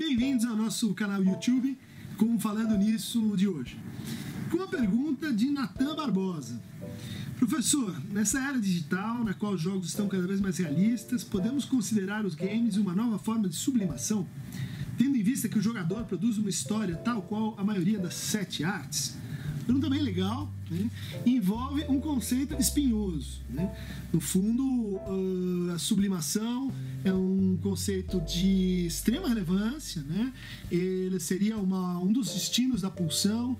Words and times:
Bem-vindos 0.00 0.46
ao 0.46 0.56
nosso 0.56 0.94
canal 0.94 1.22
YouTube 1.22 1.78
com 2.16 2.40
Falando 2.40 2.74
Nisso 2.74 3.36
de 3.36 3.46
hoje. 3.46 3.78
Com 4.50 4.62
a 4.62 4.66
pergunta 4.66 5.30
de 5.30 5.50
Natan 5.50 5.94
Barbosa. 5.94 6.58
Professor, 7.38 7.94
nessa 8.10 8.38
era 8.38 8.58
digital, 8.58 9.22
na 9.22 9.34
qual 9.34 9.52
os 9.52 9.60
jogos 9.60 9.88
estão 9.88 10.08
cada 10.08 10.26
vez 10.26 10.40
mais 10.40 10.56
realistas, 10.56 11.22
podemos 11.22 11.66
considerar 11.66 12.24
os 12.24 12.34
games 12.34 12.78
uma 12.78 12.94
nova 12.94 13.18
forma 13.18 13.46
de 13.46 13.54
sublimação? 13.54 14.26
Tendo 14.96 15.18
em 15.18 15.22
vista 15.22 15.50
que 15.50 15.58
o 15.58 15.62
jogador 15.62 16.06
produz 16.06 16.38
uma 16.38 16.48
história 16.48 16.96
tal 16.96 17.20
qual 17.20 17.54
a 17.58 17.62
maioria 17.62 17.98
das 17.98 18.14
sete 18.14 18.64
artes? 18.64 19.18
Pergunta 19.70 19.88
bem 19.88 20.02
legal, 20.02 20.52
né? 20.68 20.90
envolve 21.24 21.84
um 21.88 22.00
conceito 22.00 22.56
espinhoso. 22.60 23.40
Né? 23.48 23.72
No 24.12 24.20
fundo, 24.20 24.64
uh, 24.64 25.70
a 25.72 25.78
sublimação 25.78 26.72
é 27.04 27.12
um 27.12 27.56
conceito 27.62 28.20
de 28.22 28.86
extrema 28.86 29.28
relevância, 29.28 30.02
né? 30.02 30.32
ele 30.72 31.20
seria 31.20 31.56
uma, 31.56 32.00
um 32.00 32.12
dos 32.12 32.34
destinos 32.34 32.82
da 32.82 32.90
pulsão, 32.90 33.56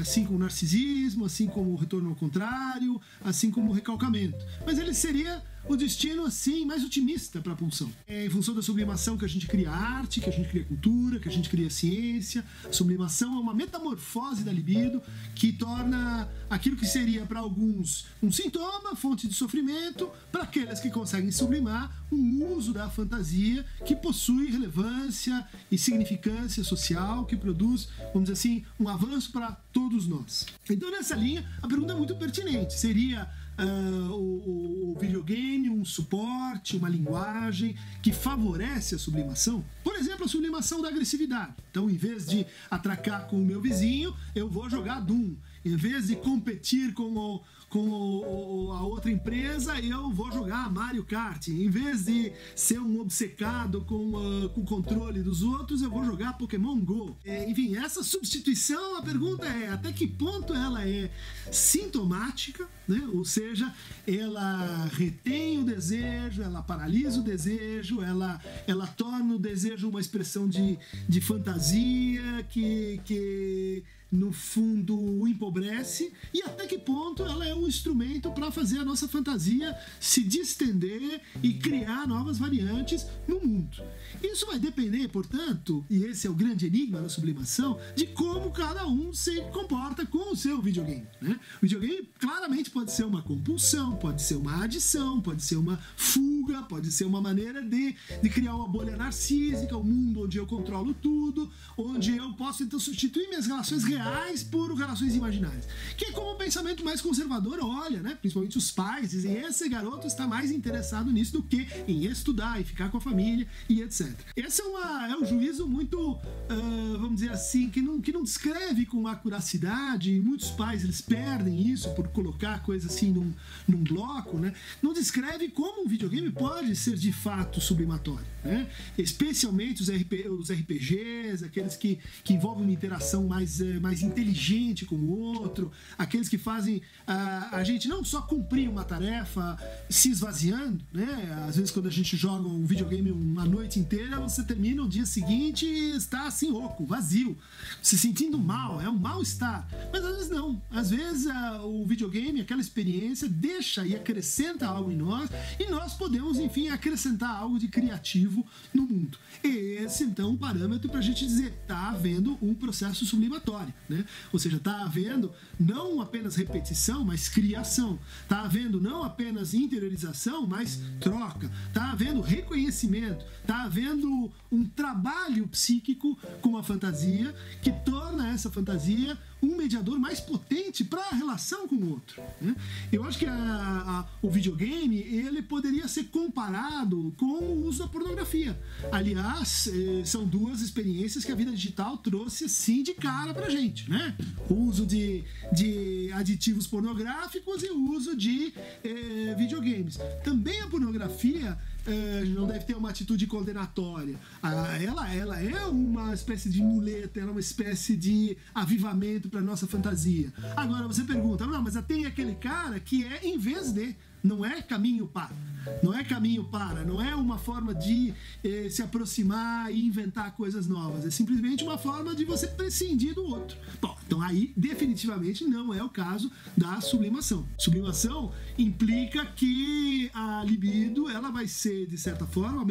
assim 0.00 0.24
como 0.24 0.38
o 0.38 0.40
narcisismo, 0.40 1.24
assim 1.24 1.46
como 1.46 1.70
o 1.70 1.76
retorno 1.76 2.08
ao 2.08 2.16
contrário, 2.16 3.00
assim 3.24 3.48
como 3.48 3.70
o 3.70 3.72
recalcamento. 3.72 4.44
Mas 4.66 4.76
ele 4.76 4.92
seria 4.92 5.40
o 5.68 5.76
destino 5.76 6.24
assim 6.24 6.64
mais 6.64 6.84
otimista 6.84 7.40
para 7.40 7.52
a 7.52 7.56
pulsão. 7.56 7.90
É 8.06 8.26
em 8.26 8.30
função 8.30 8.54
da 8.54 8.62
sublimação 8.62 9.16
que 9.16 9.24
a 9.24 9.28
gente 9.28 9.46
cria 9.46 9.70
arte, 9.70 10.20
que 10.20 10.28
a 10.28 10.32
gente 10.32 10.48
cria 10.48 10.64
cultura, 10.64 11.18
que 11.18 11.28
a 11.28 11.32
gente 11.32 11.48
cria 11.48 11.68
ciência. 11.70 12.44
A 12.64 12.72
sublimação 12.72 13.36
é 13.36 13.40
uma 13.40 13.54
metamorfose 13.54 14.44
da 14.44 14.52
libido 14.52 15.02
que 15.34 15.52
torna 15.52 16.28
aquilo 16.48 16.76
que 16.76 16.86
seria 16.86 17.26
para 17.26 17.40
alguns 17.40 18.06
um 18.22 18.30
sintoma, 18.30 18.94
fonte 18.96 19.26
de 19.26 19.34
sofrimento, 19.34 20.10
para 20.30 20.44
aqueles 20.44 20.80
que 20.80 20.90
conseguem 20.90 21.30
sublimar 21.30 22.04
um 22.10 22.44
uso 22.56 22.72
da 22.72 22.88
fantasia 22.88 23.64
que 23.84 23.96
possui 23.96 24.50
relevância 24.50 25.46
e 25.70 25.76
significância 25.76 26.62
social, 26.62 27.26
que 27.26 27.36
produz, 27.36 27.88
vamos 28.12 28.28
dizer 28.28 28.32
assim, 28.34 28.64
um 28.78 28.88
avanço 28.88 29.32
para 29.32 29.52
todos 29.72 30.06
nós. 30.06 30.46
Então, 30.70 30.90
nessa 30.90 31.14
linha, 31.14 31.44
a 31.62 31.68
pergunta 31.68 31.92
é 31.92 31.96
muito 31.96 32.14
pertinente. 32.16 32.78
Seria 32.78 33.28
uh, 33.58 34.12
o, 34.12 34.92
o, 34.92 34.98
videogame 34.98 35.68
um 35.68 35.84
suporte, 35.84 36.76
uma 36.76 36.88
linguagem 36.88 37.76
que 38.02 38.12
favorece 38.12 38.94
a 38.94 38.98
sublimação. 38.98 39.64
Por 39.84 39.94
exemplo, 39.96 40.24
a 40.24 40.28
sublimação 40.28 40.80
da 40.80 40.88
agressividade. 40.88 41.54
Então, 41.70 41.90
em 41.90 41.96
vez 41.96 42.26
de 42.26 42.46
atracar 42.70 43.26
com 43.26 43.40
o 43.40 43.44
meu 43.44 43.60
vizinho, 43.60 44.14
eu 44.34 44.48
vou 44.48 44.68
jogar 44.68 45.00
Doom. 45.00 45.34
Em 45.66 45.74
vez 45.74 46.06
de 46.06 46.14
competir 46.14 46.94
com 46.94 47.16
o, 47.16 47.42
com 47.68 47.88
o, 47.88 48.70
a 48.72 48.82
outra 48.82 49.10
empresa, 49.10 49.80
eu 49.80 50.12
vou 50.12 50.30
jogar 50.30 50.72
Mario 50.72 51.02
Kart. 51.02 51.48
Em 51.48 51.68
vez 51.68 52.04
de 52.04 52.32
ser 52.54 52.78
um 52.78 53.00
obcecado 53.00 53.80
com, 53.80 54.12
uh, 54.12 54.44
o 54.54 54.62
controle 54.62 55.24
dos 55.24 55.42
outros, 55.42 55.82
eu 55.82 55.90
vou 55.90 56.04
jogar 56.04 56.34
Pokémon 56.34 56.78
Go. 56.78 57.16
É, 57.24 57.50
enfim, 57.50 57.74
essa 57.74 58.04
substituição, 58.04 58.96
a 58.96 59.02
pergunta 59.02 59.44
é 59.44 59.68
até 59.68 59.90
que 59.90 60.06
ponto 60.06 60.54
ela 60.54 60.86
é 60.88 61.10
sintomática, 61.50 62.68
né? 62.86 63.02
ou 63.12 63.24
seja, 63.24 63.74
ela 64.06 64.88
retém 64.92 65.58
o 65.58 65.64
desejo, 65.64 66.42
ela 66.42 66.62
paralisa 66.62 67.18
o 67.18 67.24
desejo, 67.24 68.02
ela, 68.02 68.40
ela 68.68 68.86
torna 68.86 69.34
o 69.34 69.38
desejo 69.38 69.88
uma 69.88 70.00
expressão 70.00 70.48
de, 70.48 70.78
de 71.08 71.20
fantasia 71.20 72.46
que, 72.48 73.00
que 73.04 73.82
no 74.10 74.32
fundo 74.32 75.26
empobrece 75.26 76.12
e 76.32 76.42
até 76.42 76.66
que 76.66 76.78
ponto 76.78 77.24
ela 77.24 77.46
é 77.46 77.54
um 77.54 77.66
instrumento 77.66 78.30
para 78.30 78.50
fazer 78.50 78.78
a 78.78 78.84
nossa 78.84 79.08
fantasia 79.08 79.76
se 80.00 80.22
distender 80.22 81.20
e 81.42 81.54
criar 81.54 82.06
novas 82.06 82.38
variantes 82.38 83.06
no 83.26 83.40
mundo. 83.40 83.82
Isso 84.22 84.46
vai 84.46 84.58
depender, 84.58 85.08
portanto, 85.08 85.84
e 85.90 86.04
esse 86.04 86.26
é 86.26 86.30
o 86.30 86.34
grande 86.34 86.66
enigma 86.66 87.00
da 87.00 87.08
sublimação, 87.08 87.78
de 87.94 88.06
como 88.06 88.50
cada 88.50 88.86
um 88.86 89.12
se 89.12 89.40
comporta 89.52 90.06
com 90.06 90.32
o 90.32 90.36
seu 90.36 90.60
videogame. 90.62 91.06
Né? 91.20 91.38
O 91.58 91.66
videogame 91.66 92.08
claramente 92.18 92.70
pode 92.70 92.92
ser 92.92 93.04
uma 93.04 93.22
compulsão, 93.22 93.96
pode 93.96 94.22
ser 94.22 94.36
uma 94.36 94.62
adição, 94.64 95.20
pode 95.20 95.42
ser 95.42 95.56
uma 95.56 95.78
fuga, 95.96 96.62
pode 96.62 96.90
ser 96.92 97.04
uma 97.04 97.20
maneira 97.20 97.62
de, 97.62 97.94
de 98.22 98.28
criar 98.30 98.54
uma 98.54 98.68
bolha 98.68 98.96
narcísica, 98.96 99.76
um 99.76 99.82
mundo 99.82 100.24
onde 100.24 100.38
eu 100.38 100.46
controlo 100.46 100.94
tudo, 100.94 101.50
onde 101.76 102.16
eu 102.16 102.32
posso 102.34 102.62
então 102.62 102.78
substituir 102.78 103.28
minhas 103.28 103.46
relações 103.46 103.84
reais 103.96 104.42
por 104.42 104.72
relações 104.74 105.14
imaginárias. 105.14 105.66
Que 105.96 106.06
é 106.06 106.12
como 106.12 106.32
o 106.32 106.36
pensamento 106.36 106.84
mais 106.84 107.00
conservador 107.00 107.58
olha, 107.62 108.00
né? 108.00 108.16
Principalmente 108.20 108.58
os 108.58 108.70
pais 108.70 109.10
dizem 109.10 109.38
esse 109.38 109.68
garoto 109.68 110.06
está 110.06 110.26
mais 110.26 110.50
interessado 110.50 111.10
nisso 111.10 111.32
do 111.32 111.42
que 111.42 111.66
em 111.86 112.04
estudar 112.04 112.60
e 112.60 112.64
ficar 112.64 112.90
com 112.90 112.98
a 112.98 113.00
família 113.00 113.46
e 113.68 113.80
etc. 113.82 114.12
Esse 114.36 114.62
é, 114.62 114.64
uma, 114.64 115.08
é 115.08 115.16
um 115.16 115.24
juízo 115.24 115.66
muito, 115.66 116.12
uh, 116.12 116.98
vamos 116.98 117.16
dizer 117.16 117.30
assim, 117.30 117.68
que 117.70 117.80
não, 117.80 118.00
que 118.00 118.12
não 118.12 118.22
descreve 118.22 118.86
com 118.86 119.06
acuracidade. 119.06 120.20
Muitos 120.20 120.50
pais 120.50 120.84
eles 120.84 121.00
perdem 121.00 121.68
isso 121.70 121.94
por 121.94 122.08
colocar 122.08 122.62
coisa 122.62 122.86
assim 122.86 123.10
num, 123.10 123.32
num 123.66 123.82
bloco, 123.82 124.38
né? 124.38 124.52
Não 124.82 124.92
descreve 124.92 125.48
como 125.48 125.82
um 125.82 125.88
videogame 125.88 126.30
pode 126.30 126.74
ser 126.76 126.96
de 126.96 127.12
fato 127.12 127.60
sublimatório, 127.60 128.26
né? 128.44 128.68
Especialmente 128.98 129.82
os, 129.82 129.88
RP, 129.88 130.28
os 130.30 130.50
RPGs, 130.50 131.44
aqueles 131.44 131.76
que, 131.76 131.98
que 132.24 132.34
envolvem 132.34 132.64
uma 132.64 132.72
interação 132.72 133.26
mais, 133.26 133.60
eh, 133.60 133.78
mais 133.86 134.02
inteligente 134.02 134.84
com 134.84 134.96
o 134.96 135.18
outro, 135.18 135.70
aqueles 135.96 136.28
que 136.28 136.36
fazem 136.36 136.82
a, 137.06 137.56
a 137.56 137.64
gente 137.64 137.86
não 137.86 138.02
só 138.02 138.20
cumprir 138.20 138.68
uma 138.68 138.84
tarefa 138.84 139.56
se 139.88 140.10
esvaziando, 140.10 140.84
né? 140.92 141.44
Às 141.48 141.56
vezes 141.56 141.70
quando 141.70 141.86
a 141.86 141.90
gente 141.90 142.16
joga 142.16 142.48
um 142.48 142.66
videogame 142.66 143.12
uma 143.12 143.44
noite 143.44 143.78
inteira, 143.78 144.18
você 144.18 144.42
termina 144.42 144.82
o 144.82 144.88
dia 144.88 145.06
seguinte 145.06 145.64
e 145.64 145.96
está 145.96 146.26
assim 146.26 146.50
oco, 146.52 146.84
vazio, 146.84 147.38
se 147.80 147.96
sentindo 147.96 148.38
mal, 148.38 148.80
é 148.80 148.88
um 148.88 148.98
mal-estar. 148.98 149.68
Mas 149.92 150.04
às 150.04 150.16
vezes 150.16 150.30
não. 150.30 150.60
Às 150.68 150.90
vezes 150.90 151.28
a, 151.28 151.62
o 151.64 151.86
videogame, 151.86 152.40
aquela 152.40 152.60
experiência, 152.60 153.28
deixa 153.28 153.86
e 153.86 153.94
acrescenta 153.94 154.66
algo 154.66 154.90
em 154.90 154.96
nós 154.96 155.30
e 155.60 155.70
nós 155.70 155.94
podemos, 155.94 156.38
enfim, 156.38 156.68
acrescentar 156.68 157.30
algo 157.30 157.56
de 157.56 157.68
criativo 157.68 158.44
no 158.74 158.82
mundo. 158.82 159.16
Esse, 159.44 160.02
então, 160.02 160.30
um 160.30 160.36
parâmetro 160.36 160.88
para 160.88 160.98
a 160.98 161.02
gente 161.02 161.24
dizer, 161.24 161.54
está 161.62 161.90
havendo 161.90 162.36
um 162.42 162.52
processo 162.52 163.06
sublimatório. 163.06 163.72
Né? 163.88 164.04
Ou 164.32 164.38
seja, 164.38 164.56
está 164.56 164.82
havendo 164.82 165.32
não 165.58 166.00
apenas 166.00 166.34
repetição, 166.34 167.04
mas 167.04 167.28
criação. 167.28 167.98
Está 168.22 168.42
havendo 168.42 168.80
não 168.80 169.04
apenas 169.04 169.54
interiorização, 169.54 170.46
mas 170.46 170.80
troca. 171.00 171.50
Está 171.68 171.92
havendo 171.92 172.20
reconhecimento. 172.20 173.24
Está 173.40 173.62
havendo 173.62 174.32
um 174.50 174.64
trabalho 174.64 175.46
psíquico 175.46 176.18
com 176.40 176.56
a 176.56 176.64
fantasia 176.64 177.34
que 177.62 177.70
torna 177.70 178.28
essa 178.28 178.50
fantasia 178.50 179.16
um 179.46 179.56
mediador 179.56 179.98
mais 179.98 180.20
potente 180.20 180.84
para 180.84 181.00
a 181.00 181.14
relação 181.14 181.66
com 181.68 181.76
o 181.76 181.90
outro. 181.90 182.22
Né? 182.40 182.54
Eu 182.92 183.04
acho 183.04 183.18
que 183.18 183.26
a, 183.26 183.32
a, 183.32 184.06
o 184.20 184.30
videogame 184.30 184.98
ele 184.98 185.42
poderia 185.42 185.86
ser 185.88 186.04
comparado 186.04 187.14
com 187.16 187.26
o 187.26 187.66
uso 187.66 187.80
da 187.80 187.88
pornografia. 187.88 188.58
Aliás, 188.90 189.68
eh, 189.68 190.04
são 190.04 190.26
duas 190.26 190.60
experiências 190.60 191.24
que 191.24 191.32
a 191.32 191.34
vida 191.34 191.50
digital 191.50 191.96
trouxe 191.98 192.44
assim 192.44 192.82
de 192.82 192.94
cara 192.94 193.32
para 193.32 193.48
gente, 193.48 193.88
né? 193.90 194.16
O 194.48 194.54
uso 194.54 194.86
de, 194.86 195.24
de 195.52 196.10
aditivos 196.12 196.66
pornográficos 196.66 197.62
e 197.62 197.70
o 197.70 197.90
uso 197.92 198.16
de 198.16 198.52
eh, 198.84 199.34
videogames. 199.36 199.98
Também 200.24 200.60
a 200.60 200.66
pornografia 200.66 201.58
é, 201.86 202.24
não 202.24 202.46
deve 202.46 202.64
ter 202.64 202.74
uma 202.76 202.90
atitude 202.90 203.26
condenatória. 203.26 204.18
Ah, 204.42 204.76
ela, 204.82 205.14
ela 205.14 205.40
é 205.40 205.64
uma 205.66 206.12
espécie 206.12 206.48
de 206.48 206.60
muleta, 206.60 207.20
ela 207.20 207.28
é 207.28 207.32
uma 207.32 207.40
espécie 207.40 207.96
de 207.96 208.36
avivamento 208.54 209.28
para 209.28 209.40
nossa 209.40 209.66
fantasia. 209.66 210.32
Agora 210.56 210.86
você 210.86 211.04
pergunta, 211.04 211.46
não, 211.46 211.62
mas 211.62 211.74
tem 211.86 212.06
aquele 212.06 212.34
cara 212.34 212.78
que 212.80 213.04
é 213.04 213.26
em 213.26 213.38
vez 213.38 213.72
de, 213.72 213.94
não 214.26 214.44
é 214.44 214.60
caminho 214.60 215.06
para. 215.06 215.46
Não 215.82 215.92
é 215.92 216.04
caminho 216.04 216.44
para, 216.44 216.84
não 216.84 217.02
é 217.02 217.14
uma 217.14 217.38
forma 217.38 217.74
de 217.74 218.14
eh, 218.44 218.68
se 218.70 218.82
aproximar 218.82 219.72
e 219.72 219.84
inventar 219.84 220.32
coisas 220.32 220.66
novas. 220.66 221.04
É 221.04 221.10
simplesmente 221.10 221.64
uma 221.64 221.76
forma 221.76 222.14
de 222.14 222.24
você 222.24 222.46
prescindir 222.46 223.14
do 223.14 223.24
outro. 223.24 223.56
Bom, 223.80 223.96
então 224.06 224.22
aí 224.22 224.52
definitivamente 224.56 225.44
não 225.44 225.74
é 225.74 225.82
o 225.82 225.88
caso 225.88 226.30
da 226.56 226.80
sublimação. 226.80 227.46
Sublimação 227.58 228.32
implica 228.56 229.26
que 229.26 230.10
a 230.14 230.44
libido 230.44 231.08
ela 231.10 231.30
vai 231.30 231.48
ser 231.48 231.86
de 231.86 231.98
certa 231.98 232.26
forma 232.26 232.64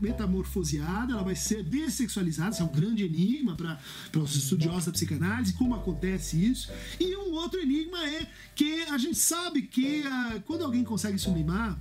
metamorfoseada, 0.00 1.14
ela 1.14 1.24
vai 1.24 1.34
ser 1.34 1.62
dessexualizada. 1.62 2.50
Isso 2.50 2.62
é 2.62 2.64
um 2.64 2.72
grande 2.72 3.04
enigma 3.04 3.56
para 3.56 4.20
os 4.20 4.36
estudiosos 4.36 4.86
da 4.86 4.92
psicanálise, 4.92 5.54
como 5.54 5.74
acontece 5.74 6.44
isso. 6.44 6.70
E 7.00 7.16
outro 7.48 7.60
enigma 7.60 7.98
é 8.06 8.26
que 8.54 8.82
a 8.84 8.98
gente 8.98 9.18
sabe 9.18 9.62
que 9.62 10.02
uh, 10.02 10.40
quando 10.42 10.62
alguém 10.62 10.84
consegue 10.84 11.18
sublimar 11.18 11.78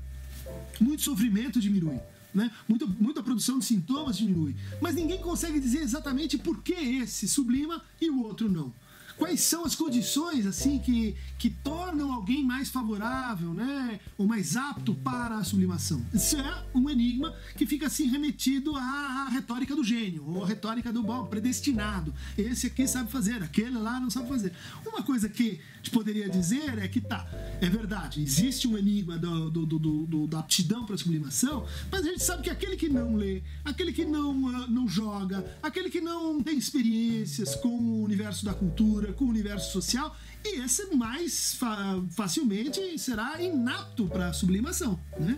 muito 0.80 1.02
sofrimento 1.02 1.60
diminui. 1.60 2.00
Né? 2.34 2.52
Muita, 2.68 2.86
muita 2.86 3.22
produção 3.22 3.60
de 3.60 3.66
sintomas 3.66 4.18
diminui. 4.18 4.56
Mas 4.80 4.96
ninguém 4.96 5.18
consegue 5.18 5.60
dizer 5.60 5.80
exatamente 5.80 6.38
por 6.38 6.62
que 6.64 6.74
esse 6.74 7.28
sublima 7.28 7.82
e 8.00 8.10
o 8.10 8.24
outro 8.24 8.50
não. 8.50 8.74
Quais 9.18 9.42
são 9.42 9.66
as 9.66 9.76
condições 9.76 10.46
assim 10.46 10.80
que, 10.80 11.16
que 11.38 11.50
tornam 11.50 12.14
alguém 12.14 12.44
mais 12.44 12.70
favorável, 12.70 13.54
né, 13.54 14.00
ou 14.18 14.28
mais 14.28 14.56
apto 14.56 14.94
para 14.94 15.38
a 15.38 15.44
sublimação. 15.44 16.06
Isso 16.14 16.38
é 16.38 16.64
um 16.74 16.90
enigma 16.90 17.34
que 17.56 17.66
fica 17.66 17.88
assim 17.88 18.08
remetido 18.08 18.76
à 18.76 19.30
retórica 19.30 19.76
do 19.76 19.84
gênio, 19.84 20.24
ou 20.28 20.44
à 20.44 20.48
retórica 20.48 20.94
do 20.94 21.04
bom, 21.04 21.26
predestinado. 21.26 22.14
Esse 22.38 22.68
aqui 22.68 22.88
sabe 22.88 23.12
fazer, 23.12 23.42
aquele 23.44 23.78
lá 23.78 24.00
não 24.00 24.10
sabe 24.10 24.28
fazer. 24.28 24.54
Uma 24.86 25.04
coisa 25.04 25.28
que 25.28 25.60
te 25.82 25.90
poderia 25.90 26.30
dizer 26.30 26.78
é 26.78 26.88
que 26.88 27.02
tá, 27.02 27.28
é 27.62 27.70
verdade, 27.70 28.22
existe 28.22 28.68
um 28.68 28.78
enigma 28.78 29.18
do, 29.18 29.50
do, 29.50 29.66
do, 29.66 29.80
do 29.80 30.28
da 30.28 30.40
aptidão 30.40 30.86
para 30.86 30.96
a 30.96 30.98
sublimação, 30.98 31.66
mas 31.92 32.02
a 32.02 32.10
gente 32.10 32.24
sabe 32.24 32.44
que 32.44 32.50
aquele 32.50 32.76
que 32.76 32.90
não 32.90 33.16
lê, 33.16 33.42
aquele 33.64 33.94
que 33.94 34.06
não, 34.06 34.44
uh, 34.44 34.68
não 34.70 34.88
joga, 34.88 35.46
aquele 35.64 35.90
que 35.90 36.02
não 36.02 36.42
tem 36.44 36.58
experiências 36.58 37.56
com 37.56 37.70
o 37.70 38.04
universo 38.04 38.46
da 38.46 38.54
cultura, 38.54 39.07
com 39.14 39.26
o 39.26 39.30
universo 39.30 39.72
social, 39.72 40.16
e 40.44 40.62
esse 40.62 40.96
mais 40.96 41.56
fa 41.56 42.02
facilmente 42.12 42.98
será 42.98 43.42
inato 43.42 44.08
para 44.08 44.32
sublimação. 44.34 45.00
Né? 45.20 45.38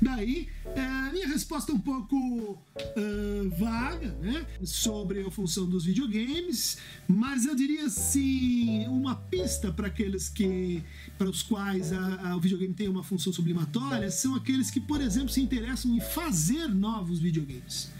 Daí, 0.00 0.48
é, 0.74 1.12
minha 1.12 1.28
resposta 1.28 1.72
é 1.72 1.74
um 1.74 1.78
pouco 1.78 2.16
uh, 2.16 3.50
vaga 3.58 4.12
né? 4.20 4.46
sobre 4.62 5.22
a 5.22 5.30
função 5.30 5.66
dos 5.66 5.84
videogames, 5.84 6.78
mas 7.08 7.46
eu 7.46 7.54
diria 7.54 7.86
assim, 7.86 8.86
uma 8.88 9.14
pista 9.14 9.72
para 9.72 9.86
aqueles 9.86 10.28
que 10.28 10.82
para 11.16 11.28
os 11.28 11.42
quais 11.42 11.92
a, 11.92 12.30
a, 12.30 12.36
o 12.36 12.40
videogame 12.40 12.74
tem 12.74 12.88
uma 12.88 13.02
função 13.02 13.32
sublimatória 13.32 14.10
são 14.10 14.34
aqueles 14.34 14.70
que, 14.70 14.80
por 14.80 15.00
exemplo, 15.00 15.28
se 15.30 15.40
interessam 15.40 15.94
em 15.94 16.00
fazer 16.00 16.68
novos 16.68 17.18
videogames 17.18 17.90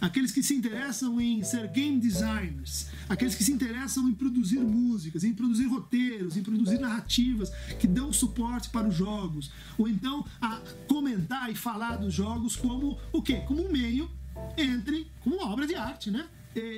aqueles 0.00 0.32
que 0.32 0.42
se 0.42 0.54
interessam 0.54 1.20
em 1.20 1.42
ser 1.42 1.68
game 1.68 1.98
designers, 1.98 2.86
aqueles 3.08 3.34
que 3.34 3.44
se 3.44 3.52
interessam 3.52 4.08
em 4.08 4.14
produzir 4.14 4.60
músicas, 4.60 5.24
em 5.24 5.34
produzir 5.34 5.66
roteiros, 5.66 6.36
em 6.36 6.42
produzir 6.42 6.78
narrativas 6.78 7.50
que 7.78 7.86
dão 7.86 8.12
suporte 8.12 8.70
para 8.70 8.88
os 8.88 8.94
jogos, 8.94 9.50
ou 9.76 9.88
então 9.88 10.24
a 10.40 10.60
comentar 10.88 11.50
e 11.50 11.54
falar 11.54 11.96
dos 11.96 12.14
jogos 12.14 12.56
como 12.56 12.98
o 13.12 13.22
quê? 13.22 13.42
Como 13.46 13.66
um 13.66 13.70
meio 13.70 14.10
entre, 14.56 15.06
como 15.20 15.36
uma 15.36 15.50
obra 15.50 15.66
de 15.66 15.74
arte, 15.74 16.10
né? 16.10 16.26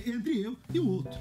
Entre 0.06 0.40
eu 0.40 0.56
e 0.72 0.78
o 0.78 0.86
outro. 0.86 1.18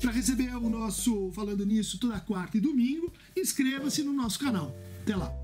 Para 0.00 0.10
receber 0.10 0.54
o 0.56 0.68
nosso 0.68 1.30
Falando 1.32 1.64
Nisso 1.64 1.98
toda 1.98 2.18
quarta 2.18 2.56
e 2.56 2.60
domingo, 2.60 3.12
inscreva-se 3.36 4.02
no 4.02 4.12
nosso 4.12 4.38
canal. 4.38 4.74
Até 5.02 5.14
lá! 5.14 5.41